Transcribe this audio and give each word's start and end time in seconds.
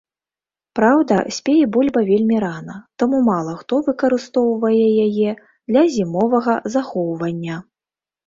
Праўда, 0.77 1.15
спее 1.37 1.65
бульба 1.75 2.01
вельмі 2.07 2.37
рана, 2.43 2.77
таму 3.03 3.17
мала 3.27 3.53
хто 3.59 3.73
выкарыстоўвае 3.89 4.87
яе 5.05 5.29
для 5.69 5.83
зімовага 5.97 6.53
захоўвання. 6.77 7.61